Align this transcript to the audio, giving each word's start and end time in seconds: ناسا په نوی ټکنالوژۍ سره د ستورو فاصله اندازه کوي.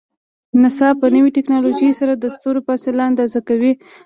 ناسا 0.61 0.89
په 0.99 1.05
نوی 1.15 1.31
ټکنالوژۍ 1.37 1.91
سره 1.99 2.13
د 2.15 2.25
ستورو 2.35 2.65
فاصله 2.67 3.01
اندازه 3.09 3.39
کوي. 3.47 3.71